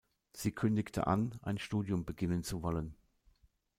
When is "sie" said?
0.33-0.51